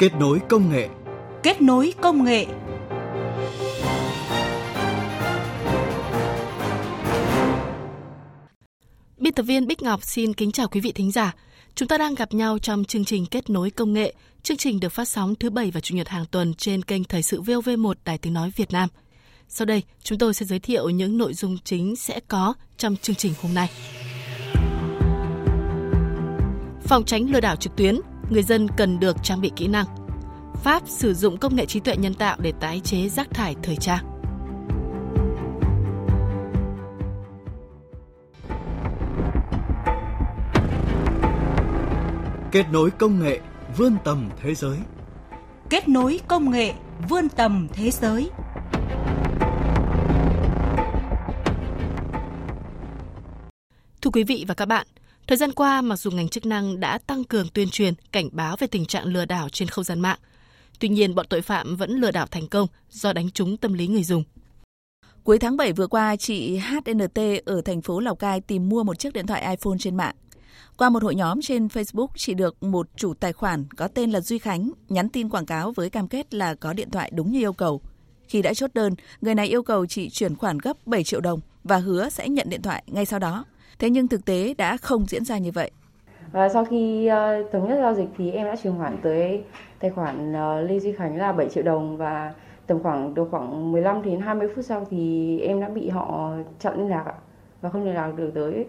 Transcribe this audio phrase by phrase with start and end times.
[0.00, 0.88] Kết nối công nghệ.
[1.42, 2.46] Kết nối công nghệ.
[9.18, 11.34] Biên tập viên Bích Ngọc xin kính chào quý vị thính giả.
[11.74, 14.14] Chúng ta đang gặp nhau trong chương trình Kết nối công nghệ.
[14.42, 17.22] Chương trình được phát sóng thứ Bảy và Chủ nhật hàng tuần trên kênh Thời
[17.22, 18.88] sự VOV1 Đài Tiếng Nói Việt Nam.
[19.48, 23.16] Sau đây, chúng tôi sẽ giới thiệu những nội dung chính sẽ có trong chương
[23.16, 23.70] trình hôm nay.
[26.82, 29.86] Phòng tránh lừa đảo trực tuyến, người dân cần được trang bị kỹ năng.
[30.54, 33.76] Pháp sử dụng công nghệ trí tuệ nhân tạo để tái chế rác thải thời
[33.76, 34.06] trang.
[42.52, 43.40] Kết nối công nghệ
[43.76, 44.78] vươn tầm thế giới.
[45.70, 46.72] Kết nối công nghệ
[47.08, 48.30] vươn tầm thế giới.
[54.02, 54.86] Thưa quý vị và các bạn,
[55.30, 58.56] thời gian qua mặc dù ngành chức năng đã tăng cường tuyên truyền, cảnh báo
[58.56, 60.18] về tình trạng lừa đảo trên không gian mạng,
[60.78, 63.86] tuy nhiên bọn tội phạm vẫn lừa đảo thành công do đánh trúng tâm lý
[63.86, 64.24] người dùng.
[65.24, 68.98] Cuối tháng 7 vừa qua, chị HNT ở thành phố Lào Cai tìm mua một
[68.98, 70.14] chiếc điện thoại iPhone trên mạng.
[70.76, 74.20] Qua một hội nhóm trên Facebook, chị được một chủ tài khoản có tên là
[74.20, 77.38] Duy Khánh nhắn tin quảng cáo với cam kết là có điện thoại đúng như
[77.38, 77.80] yêu cầu.
[78.28, 81.40] Khi đã chốt đơn, người này yêu cầu chị chuyển khoản gấp 7 triệu đồng
[81.64, 83.44] và hứa sẽ nhận điện thoại ngay sau đó.
[83.78, 85.70] Thế nhưng thực tế đã không diễn ra như vậy.
[86.32, 89.44] Và sau khi uh, thống nhất giao dịch thì em đã chuyển khoản tới
[89.78, 92.34] tài khoản uh, Lê Duy Khánh là 7 triệu đồng và
[92.66, 96.78] tầm khoảng được khoảng 15 đến 20 phút sau thì em đã bị họ chặn
[96.78, 97.14] liên lạc
[97.60, 98.66] và không liên lạc được tới.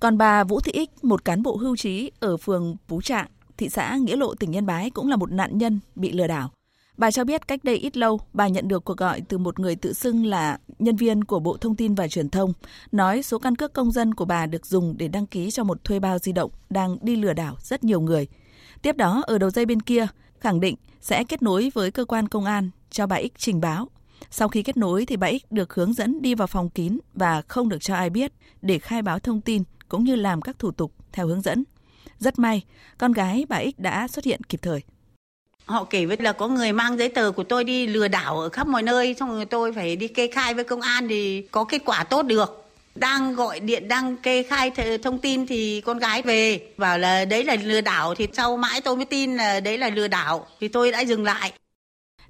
[0.00, 3.68] Còn bà Vũ Thị Ích, một cán bộ hưu trí ở phường Phú Trạng, thị
[3.68, 6.50] xã Nghĩa Lộ, tỉnh Yên Bái cũng là một nạn nhân bị lừa đảo.
[6.96, 9.76] Bà cho biết cách đây ít lâu, bà nhận được cuộc gọi từ một người
[9.76, 12.52] tự xưng là nhân viên của Bộ Thông tin và Truyền thông,
[12.92, 15.84] nói số căn cước công dân của bà được dùng để đăng ký cho một
[15.84, 18.26] thuê bao di động đang đi lừa đảo rất nhiều người.
[18.82, 20.06] Tiếp đó, ở đầu dây bên kia,
[20.40, 23.88] khẳng định sẽ kết nối với cơ quan công an cho bà Ích trình báo.
[24.30, 27.42] Sau khi kết nối thì bà Ích được hướng dẫn đi vào phòng kín và
[27.42, 28.32] không được cho ai biết
[28.62, 31.64] để khai báo thông tin cũng như làm các thủ tục theo hướng dẫn.
[32.18, 32.64] Rất may,
[32.98, 34.82] con gái bà Ích đã xuất hiện kịp thời.
[35.66, 38.48] Họ kể với là có người mang giấy tờ của tôi đi lừa đảo ở
[38.48, 41.64] khắp mọi nơi, xong rồi tôi phải đi kê khai với công an thì có
[41.64, 42.62] kết quả tốt được.
[42.94, 44.72] Đang gọi điện, đang kê khai
[45.02, 48.80] thông tin thì con gái về, bảo là đấy là lừa đảo, thì sau mãi
[48.80, 51.52] tôi mới tin là đấy là lừa đảo, thì tôi đã dừng lại.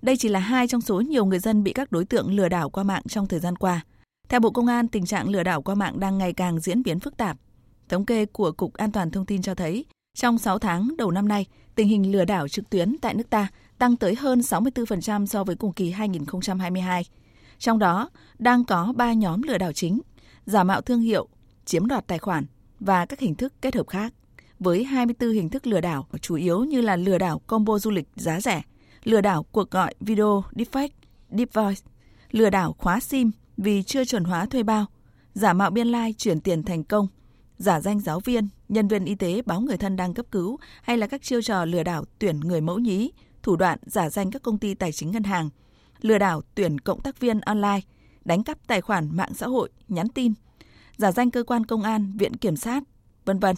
[0.03, 2.71] Đây chỉ là hai trong số nhiều người dân bị các đối tượng lừa đảo
[2.71, 3.81] qua mạng trong thời gian qua.
[4.29, 7.01] Theo Bộ Công an, tình trạng lừa đảo qua mạng đang ngày càng diễn biến
[7.01, 7.37] phức tạp.
[7.89, 9.85] Thống kê của Cục An toàn Thông tin cho thấy,
[10.17, 13.49] trong 6 tháng đầu năm nay, tình hình lừa đảo trực tuyến tại nước ta
[13.79, 17.05] tăng tới hơn 64% so với cùng kỳ 2022.
[17.59, 20.01] Trong đó, đang có 3 nhóm lừa đảo chính,
[20.47, 21.29] giả mạo thương hiệu,
[21.65, 22.45] chiếm đoạt tài khoản
[22.81, 24.13] và các hình thức kết hợp khác.
[24.59, 28.09] Với 24 hình thức lừa đảo, chủ yếu như là lừa đảo combo du lịch
[28.17, 28.63] giá rẻ,
[29.05, 30.89] lừa đảo cuộc gọi video deepfake,
[31.31, 31.83] deep voice,
[32.31, 34.87] lừa đảo khóa SIM vì chưa chuẩn hóa thuê bao,
[35.35, 37.09] giả mạo biên lai like chuyển tiền thành công,
[37.59, 40.97] giả danh giáo viên, nhân viên y tế báo người thân đang cấp cứu hay
[40.97, 43.11] là các chiêu trò lừa đảo tuyển người mẫu nhí,
[43.43, 45.51] thủ đoạn giả danh các công ty tài chính ngân hàng,
[46.01, 47.81] lừa đảo tuyển cộng tác viên online,
[48.25, 50.33] đánh cắp tài khoản mạng xã hội, nhắn tin,
[50.97, 52.83] giả danh cơ quan công an, viện kiểm sát,
[53.25, 53.57] vân vân.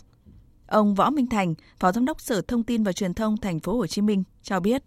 [0.66, 3.76] Ông Võ Minh Thành, Phó Giám đốc Sở Thông tin và Truyền thông Thành phố
[3.76, 4.82] Hồ Chí Minh cho biết: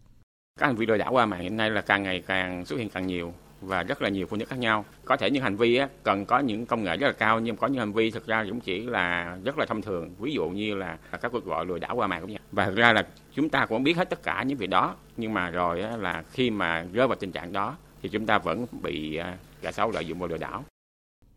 [0.60, 2.90] Các hành vi lừa đảo qua mạng hiện nay là càng ngày càng xuất hiện
[2.90, 4.86] càng nhiều và rất là nhiều phương thức khác nhau.
[5.06, 7.58] Có thể những hành vi á, cần có những công nghệ rất là cao nhưng
[7.58, 10.16] có những hành vi thực ra cũng chỉ là rất là thông thường.
[10.20, 12.76] Ví dụ như là các cuộc gọi lừa đảo qua mạng cũng như và thực
[12.76, 15.82] ra là chúng ta cũng biết hết tất cả những việc đó nhưng mà rồi
[15.82, 19.38] á, là khi mà rơi vào tình trạng đó thì chúng ta vẫn bị à,
[19.62, 20.64] kẻ xấu lợi dụng vào lừa đảo.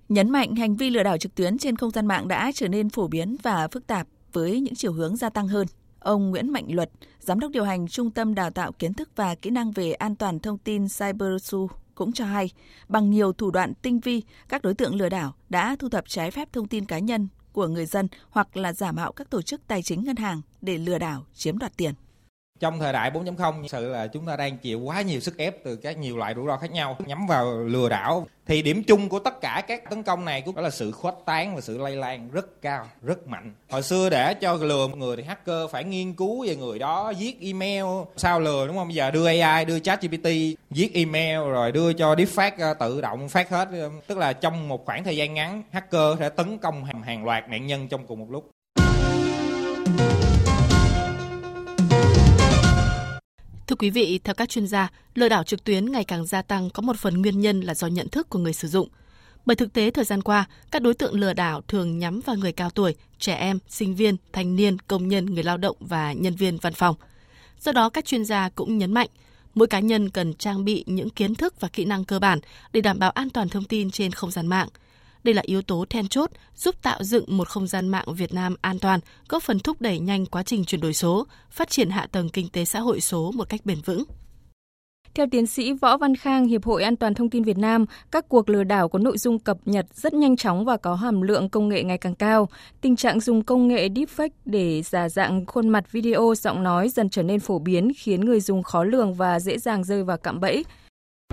[0.09, 2.91] Nhấn mạnh hành vi lừa đảo trực tuyến trên không gian mạng đã trở nên
[2.91, 5.67] phổ biến và phức tạp với những chiều hướng gia tăng hơn.
[5.99, 6.91] Ông Nguyễn Mạnh Luật,
[7.21, 10.17] Giám đốc điều hành Trung tâm Đào tạo Kiến thức và Kỹ năng về An
[10.17, 12.51] toàn Thông tin CyberSu cũng cho hay,
[12.89, 16.31] bằng nhiều thủ đoạn tinh vi, các đối tượng lừa đảo đã thu thập trái
[16.31, 19.61] phép thông tin cá nhân của người dân hoặc là giả mạo các tổ chức
[19.67, 21.95] tài chính ngân hàng để lừa đảo chiếm đoạt tiền.
[22.61, 25.77] Trong thời đại 4.0, sự là chúng ta đang chịu quá nhiều sức ép từ
[25.77, 28.27] các nhiều loại rủi ro khác nhau nhắm vào lừa đảo.
[28.47, 31.15] Thì điểm chung của tất cả các tấn công này cũng đó là sự khuếch
[31.25, 33.55] tán và sự lây lan rất cao, rất mạnh.
[33.71, 37.13] Hồi xưa để cho lừa một người thì hacker phải nghiên cứu về người đó,
[37.19, 37.85] viết email,
[38.17, 38.89] sao lừa đúng không?
[38.89, 40.29] Bây giờ đưa AI, đưa chat GPT,
[40.71, 43.69] viết email rồi đưa cho deepfake ờ, tự động phát hết.
[44.07, 47.49] Tức là trong một khoảng thời gian ngắn, hacker sẽ tấn công hàng, hàng loạt
[47.49, 48.51] nạn nhân trong cùng một lúc.
[53.67, 56.71] Thưa quý vị, theo các chuyên gia, lừa đảo trực tuyến ngày càng gia tăng
[56.71, 58.89] có một phần nguyên nhân là do nhận thức của người sử dụng.
[59.47, 62.53] Bởi thực tế thời gian qua, các đối tượng lừa đảo thường nhắm vào người
[62.53, 66.35] cao tuổi, trẻ em, sinh viên, thanh niên, công nhân, người lao động và nhân
[66.35, 66.97] viên văn phòng.
[67.61, 69.09] Do đó, các chuyên gia cũng nhấn mạnh,
[69.55, 72.39] mỗi cá nhân cần trang bị những kiến thức và kỹ năng cơ bản
[72.73, 74.69] để đảm bảo an toàn thông tin trên không gian mạng.
[75.25, 78.57] Đây là yếu tố then chốt giúp tạo dựng một không gian mạng Việt Nam
[78.61, 82.07] an toàn, góp phần thúc đẩy nhanh quá trình chuyển đổi số, phát triển hạ
[82.13, 84.05] tầng kinh tế xã hội số một cách bền vững.
[85.15, 88.29] Theo tiến sĩ Võ Văn Khang, Hiệp hội An toàn thông tin Việt Nam, các
[88.29, 91.49] cuộc lừa đảo có nội dung cập nhật rất nhanh chóng và có hàm lượng
[91.49, 92.49] công nghệ ngày càng cao.
[92.81, 97.09] Tình trạng dùng công nghệ deepfake để giả dạng khuôn mặt video, giọng nói dần
[97.09, 100.41] trở nên phổ biến khiến người dùng khó lường và dễ dàng rơi vào cạm
[100.41, 100.65] bẫy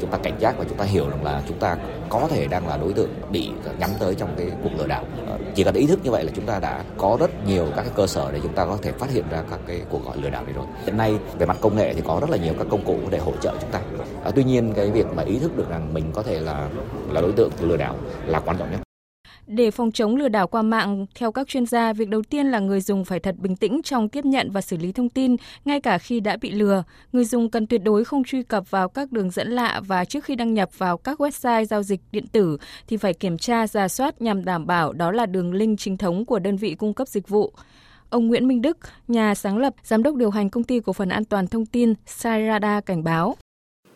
[0.01, 1.77] chúng ta cảnh giác và chúng ta hiểu rằng là chúng ta
[2.09, 5.05] có thể đang là đối tượng bị nhắm tới trong cái cuộc lừa đảo.
[5.27, 7.81] Ờ, chỉ cần ý thức như vậy là chúng ta đã có rất nhiều các
[7.81, 10.17] cái cơ sở để chúng ta có thể phát hiện ra các cái cuộc gọi
[10.21, 10.65] lừa đảo này rồi.
[10.85, 13.17] Hiện nay về mặt công nghệ thì có rất là nhiều các công cụ để
[13.17, 13.81] hỗ trợ chúng ta.
[14.23, 16.69] À, tuy nhiên cái việc mà ý thức được rằng mình có thể là
[17.09, 17.95] là đối tượng lừa đảo
[18.25, 18.81] là quan trọng nhất
[19.47, 22.59] để phòng chống lừa đảo qua mạng, theo các chuyên gia, việc đầu tiên là
[22.59, 25.35] người dùng phải thật bình tĩnh trong tiếp nhận và xử lý thông tin,
[25.65, 26.83] ngay cả khi đã bị lừa.
[27.11, 30.23] Người dùng cần tuyệt đối không truy cập vào các đường dẫn lạ và trước
[30.23, 32.57] khi đăng nhập vào các website giao dịch điện tử
[32.87, 36.25] thì phải kiểm tra, giả soát nhằm đảm bảo đó là đường link chính thống
[36.25, 37.53] của đơn vị cung cấp dịch vụ.
[38.09, 38.77] Ông Nguyễn Minh Đức,
[39.07, 41.93] nhà sáng lập, giám đốc điều hành công ty cổ phần an toàn thông tin
[42.05, 43.35] Sairada cảnh báo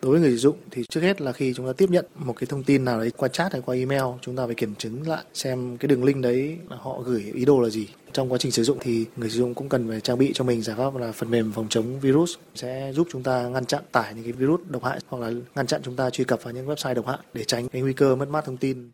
[0.06, 2.32] đối với người sử dụng thì trước hết là khi chúng ta tiếp nhận một
[2.32, 5.08] cái thông tin nào đấy qua chat hay qua email, chúng ta phải kiểm chứng
[5.08, 7.88] lại xem cái đường link đấy là họ gửi ý đồ là gì.
[8.12, 10.44] Trong quá trình sử dụng thì người sử dụng cũng cần phải trang bị cho
[10.44, 13.82] mình giải pháp là phần mềm phòng chống virus sẽ giúp chúng ta ngăn chặn
[13.92, 16.54] tải những cái virus độc hại hoặc là ngăn chặn chúng ta truy cập vào
[16.54, 18.90] những website độc hại để tránh cái nguy cơ mất mát thông tin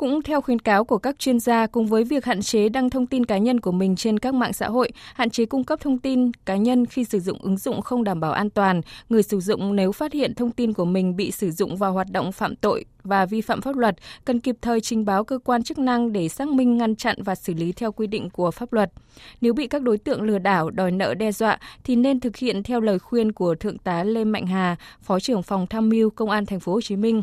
[0.00, 3.06] cũng theo khuyến cáo của các chuyên gia, cùng với việc hạn chế đăng thông
[3.06, 5.98] tin cá nhân của mình trên các mạng xã hội, hạn chế cung cấp thông
[5.98, 9.40] tin cá nhân khi sử dụng ứng dụng không đảm bảo an toàn, người sử
[9.40, 12.56] dụng nếu phát hiện thông tin của mình bị sử dụng vào hoạt động phạm
[12.56, 16.12] tội và vi phạm pháp luật, cần kịp thời trình báo cơ quan chức năng
[16.12, 18.92] để xác minh ngăn chặn và xử lý theo quy định của pháp luật.
[19.40, 22.62] Nếu bị các đối tượng lừa đảo, đòi nợ đe dọa thì nên thực hiện
[22.62, 26.30] theo lời khuyên của Thượng tá Lê Mạnh Hà, Phó trưởng phòng tham mưu Công
[26.30, 27.22] an thành phố Hồ Chí Minh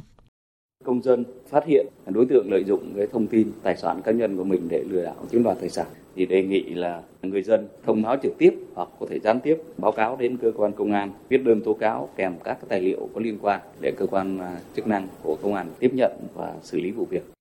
[0.88, 4.38] công dân phát hiện đối tượng lợi dụng cái thông tin tài sản cá nhân
[4.38, 7.68] của mình để lừa đảo chiếm đoạt tài sản thì đề nghị là người dân
[7.86, 10.92] thông báo trực tiếp hoặc có thể gián tiếp báo cáo đến cơ quan công
[10.92, 14.40] an, viết đơn tố cáo kèm các tài liệu có liên quan để cơ quan
[14.40, 17.37] à, chức năng của công an tiếp nhận và xử lý vụ việc.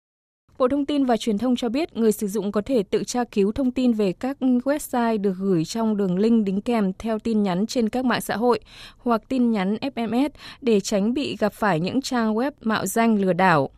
[0.58, 3.25] Bộ Thông tin và Truyền thông cho biết người sử dụng có thể tự tra
[3.25, 7.43] cứu thông tin về các website được gửi trong đường link đính kèm theo tin
[7.43, 8.61] nhắn trên các mạng xã hội
[8.99, 13.32] hoặc tin nhắn SMS để tránh bị gặp phải những trang web mạo danh lừa
[13.32, 13.70] đảo.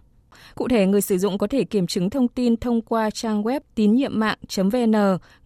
[0.54, 3.60] Cụ thể, người sử dụng có thể kiểm chứng thông tin thông qua trang web
[3.74, 4.94] tín nhiệm mạng.vn.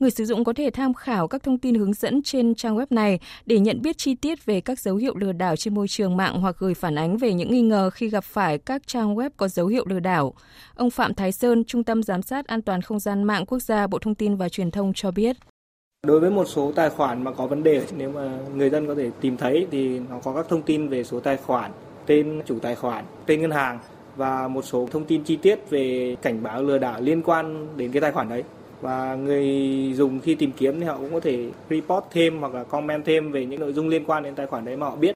[0.00, 2.86] Người sử dụng có thể tham khảo các thông tin hướng dẫn trên trang web
[2.90, 6.16] này để nhận biết chi tiết về các dấu hiệu lừa đảo trên môi trường
[6.16, 9.30] mạng hoặc gửi phản ánh về những nghi ngờ khi gặp phải các trang web
[9.36, 10.34] có dấu hiệu lừa đảo.
[10.74, 13.86] Ông Phạm Thái Sơn, Trung tâm Giám sát An toàn Không gian mạng quốc gia
[13.86, 15.36] Bộ Thông tin và Truyền thông cho biết.
[16.06, 18.94] Đối với một số tài khoản mà có vấn đề, nếu mà người dân có
[18.94, 21.70] thể tìm thấy thì nó có các thông tin về số tài khoản,
[22.06, 23.78] tên chủ tài khoản, tên ngân hàng
[24.16, 27.92] và một số thông tin chi tiết về cảnh báo lừa đảo liên quan đến
[27.92, 28.44] cái tài khoản đấy
[28.80, 29.48] và người
[29.94, 33.32] dùng khi tìm kiếm thì họ cũng có thể report thêm hoặc là comment thêm
[33.32, 35.14] về những nội dung liên quan đến tài khoản đấy mà họ biết.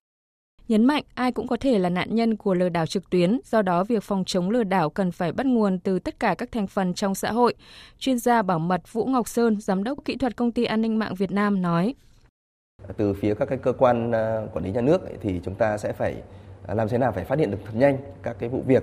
[0.68, 3.62] Nhấn mạnh ai cũng có thể là nạn nhân của lừa đảo trực tuyến, do
[3.62, 6.66] đó việc phòng chống lừa đảo cần phải bắt nguồn từ tất cả các thành
[6.66, 7.54] phần trong xã hội.
[7.98, 10.98] Chuyên gia bảo mật Vũ Ngọc Sơn, giám đốc kỹ thuật công ty an ninh
[10.98, 11.94] mạng Việt Nam nói:
[12.96, 15.92] Từ phía các cái cơ quan à, quản lý nhà nước thì chúng ta sẽ
[15.92, 16.14] phải
[16.66, 18.82] Ờ, làm thế nào phải phát hiện được thật nhanh các cái vụ việc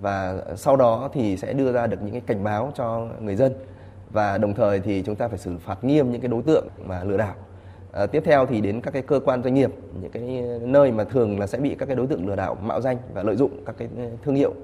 [0.00, 3.52] và sau đó thì sẽ đưa ra được những cái cảnh báo cho người dân.
[4.10, 7.04] Và đồng thời thì chúng ta phải xử phạt nghiêm những cái đối tượng mà
[7.04, 7.34] lừa đảo.
[7.92, 10.22] À, tiếp theo thì đến các cái cơ quan doanh nghiệp những cái
[10.60, 13.22] nơi mà thường là sẽ bị các cái đối tượng lừa đảo mạo danh và
[13.22, 13.88] lợi dụng các cái
[14.22, 14.54] thương hiệu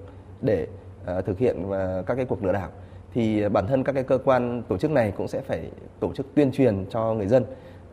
[0.40, 0.66] để
[1.06, 2.68] à, thực hiện uh, các cái cuộc lừa đảo.
[3.14, 6.26] Thì bản thân các cái cơ quan tổ chức này cũng sẽ phải tổ chức
[6.34, 7.44] tuyên truyền cho người dân.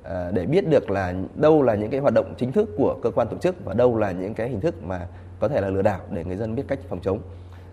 [0.08, 3.12] Ờ, để biết được là đâu là những cái hoạt động chính thức của cơ
[3.12, 5.08] quan tổ chức và đâu là những cái hình thức mà
[5.40, 7.20] có thể là lừa đảo để người dân biết cách phòng chống.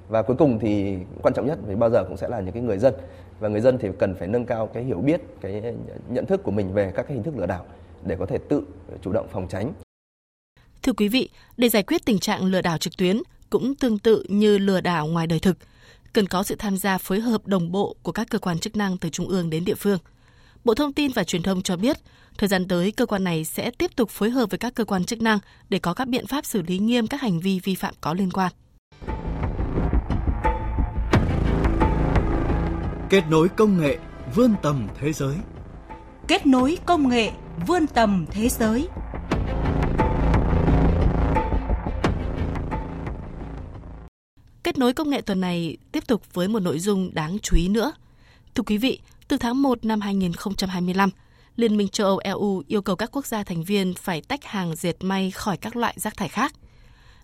[0.08, 2.62] Và cuối cùng thì quan trọng nhất thì bao giờ cũng sẽ là những cái
[2.62, 2.94] người dân.
[3.40, 5.74] Và người dân thì cần phải nâng cao cái hiểu biết cái
[6.08, 7.66] nhận thức của mình về các cái hình thức lừa đảo
[8.04, 8.62] để có thể tự
[9.02, 9.72] chủ động phòng tránh.
[10.82, 14.24] Thưa quý vị, để giải quyết tình trạng lừa đảo trực tuyến cũng tương tự
[14.28, 15.56] như lừa đảo ngoài đời thực,
[16.12, 18.98] cần có sự tham gia phối hợp đồng bộ của các cơ quan chức năng
[18.98, 19.98] từ trung ương đến địa phương–
[20.64, 21.96] Bộ Thông tin và Truyền thông cho biết,
[22.38, 25.04] thời gian tới cơ quan này sẽ tiếp tục phối hợp với các cơ quan
[25.04, 25.38] chức năng
[25.68, 28.30] để có các biện pháp xử lý nghiêm các hành vi vi phạm có liên
[28.30, 28.52] quan.
[33.10, 33.98] Kết nối công nghệ
[34.34, 35.36] vươn tầm thế giới.
[36.28, 37.30] Kết nối công nghệ
[37.66, 38.88] vươn tầm thế giới.
[44.62, 47.68] Kết nối công nghệ tuần này tiếp tục với một nội dung đáng chú ý
[47.68, 47.92] nữa.
[48.54, 48.98] Thưa quý vị,
[49.28, 51.10] từ tháng 1 năm 2025,
[51.56, 54.76] Liên minh châu Âu EU yêu cầu các quốc gia thành viên phải tách hàng
[54.76, 56.52] dệt may khỏi các loại rác thải khác.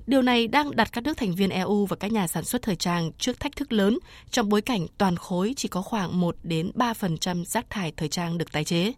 [0.06, 2.76] Điều này đang đặt các nước thành viên EU và các nhà sản xuất thời
[2.76, 3.98] trang trước thách thức lớn
[4.30, 8.38] trong bối cảnh toàn khối chỉ có khoảng 1 đến 3% rác thải thời trang
[8.38, 8.92] được tái chế.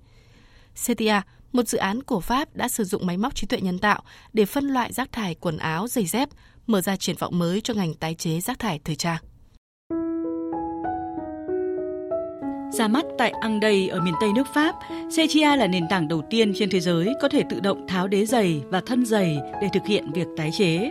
[0.87, 1.23] CETIA,
[1.53, 4.45] một dự án của Pháp đã sử dụng máy móc trí tuệ nhân tạo để
[4.45, 6.29] phân loại rác thải quần áo, giày dép,
[6.67, 9.23] mở ra triển vọng mới cho ngành tái chế rác thải thời trang.
[12.73, 14.75] Ra mắt tại Angday ở miền Tây nước Pháp,
[15.11, 18.27] Setia là nền tảng đầu tiên trên thế giới có thể tự động tháo đế
[18.27, 20.91] giày và thân giày để thực hiện việc tái chế.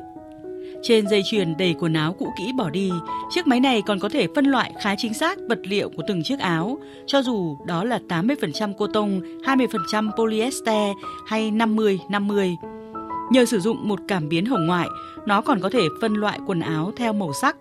[0.84, 2.92] Trên dây chuyền đầy quần áo cũ kỹ bỏ đi,
[3.30, 6.24] chiếc máy này còn có thể phân loại khá chính xác vật liệu của từng
[6.24, 10.92] chiếc áo, cho dù đó là 80% cô tông, 20% polyester
[11.28, 12.56] hay 50-50.
[13.32, 14.88] Nhờ sử dụng một cảm biến hồng ngoại,
[15.26, 17.56] nó còn có thể phân loại quần áo theo màu sắc.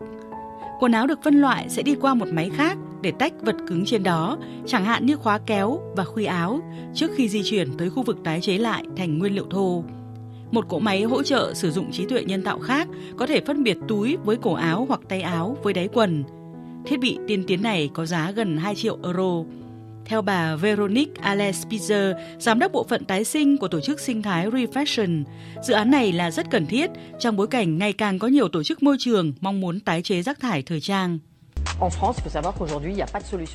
[0.80, 3.84] Quần áo được phân loại sẽ đi qua một máy khác để tách vật cứng
[3.84, 6.60] trên đó, chẳng hạn như khóa kéo và khuy áo,
[6.94, 9.84] trước khi di chuyển tới khu vực tái chế lại thành nguyên liệu thô.
[10.50, 13.62] Một cỗ máy hỗ trợ sử dụng trí tuệ nhân tạo khác có thể phân
[13.62, 16.24] biệt túi với cổ áo hoặc tay áo với đáy quần.
[16.86, 19.44] Thiết bị tiên tiến này có giá gần 2 triệu euro.
[20.04, 24.50] Theo bà Veronique Alespitzer, giám đốc bộ phận tái sinh của tổ chức sinh thái
[24.50, 25.24] Refashion,
[25.62, 28.62] dự án này là rất cần thiết trong bối cảnh ngày càng có nhiều tổ
[28.62, 31.18] chức môi trường mong muốn tái chế rác thải thời trang.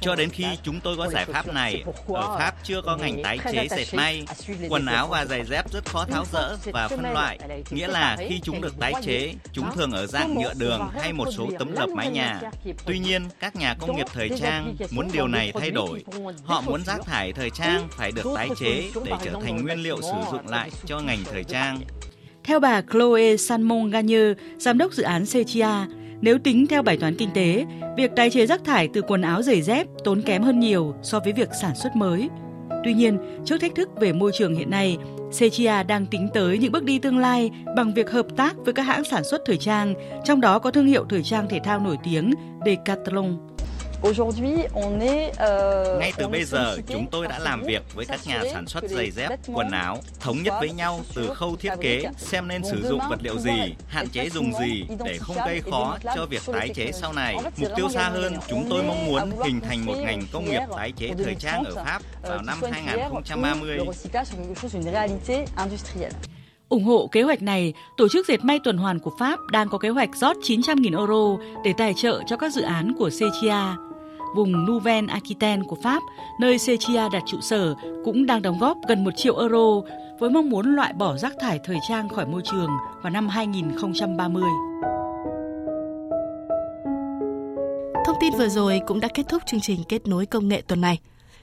[0.01, 3.39] Cho đến khi chúng tôi có giải pháp này, ở Pháp chưa có ngành tái
[3.51, 4.25] chế dệt may.
[4.69, 8.39] Quần áo và giày dép rất khó tháo rỡ và phân loại, nghĩa là khi
[8.43, 11.89] chúng được tái chế, chúng thường ở dạng nhựa đường hay một số tấm lợp
[11.89, 12.41] mái nhà.
[12.85, 16.03] Tuy nhiên, các nhà công nghiệp thời trang muốn điều này thay đổi.
[16.43, 20.01] Họ muốn rác thải thời trang phải được tái chế để trở thành nguyên liệu
[20.01, 21.81] sử dụng lại cho ngành thời trang.
[22.43, 25.67] Theo bà Chloe Sanmon Gagne, giám đốc dự án Setia,
[26.22, 27.65] nếu tính theo bài toán kinh tế,
[27.98, 31.19] việc tái chế rác thải từ quần áo giày dép tốn kém hơn nhiều so
[31.19, 32.29] với việc sản xuất mới.
[32.84, 34.98] Tuy nhiên, trước thách thức về môi trường hiện nay,
[35.31, 38.84] Sechia đang tính tới những bước đi tương lai bằng việc hợp tác với các
[38.84, 39.93] hãng sản xuất thời trang,
[40.25, 42.34] trong đó có thương hiệu thời trang thể thao nổi tiếng
[42.65, 43.38] Decathlon.
[45.38, 48.83] Euh, Ngay từ bây giờ, chúng tôi đã làm việc với các nhà sản xuất
[48.89, 52.81] giày dép, quần áo, thống nhất với nhau từ khâu thiết kế, xem nên sử
[52.89, 56.69] dụng vật liệu gì, hạn chế dùng gì để không gây khó cho việc tái
[56.75, 57.35] chế sau này.
[57.57, 60.91] Mục tiêu xa hơn, chúng tôi mong muốn hình thành một ngành công nghiệp tái
[60.91, 63.79] chế thời trang ở Pháp vào năm 2030.
[66.69, 69.77] ủng hộ kế hoạch này, Tổ chức Dệt may tuần hoàn của Pháp đang có
[69.77, 73.84] kế hoạch rót 900.000 euro để tài trợ cho các dự án của Sechia.
[74.35, 76.03] Vùng Nouvelle Aquitaine của Pháp,
[76.39, 77.75] nơi Sechia đặt trụ sở,
[78.05, 79.81] cũng đang đóng góp gần 1 triệu euro
[80.19, 82.69] với mong muốn loại bỏ rác thải thời trang khỏi môi trường
[83.01, 84.43] vào năm 2030.
[88.05, 90.81] Thông tin vừa rồi cũng đã kết thúc chương trình kết nối công nghệ tuần
[90.81, 90.99] này.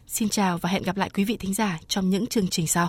[0.06, 2.88] Xin chào và hẹn gặp lại quý vị thính giả trong những chương trình sau.